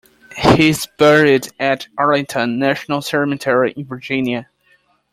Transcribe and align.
He 0.35 0.69
is 0.69 0.87
buried 0.97 1.49
at 1.59 1.87
Arlington 1.95 2.57
National 2.57 3.03
Cemetery 3.03 3.71
in 3.77 3.85
Virginia. 3.85 4.49